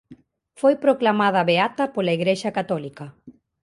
[0.61, 3.05] Foi proclamada beata pola Igrexa católica.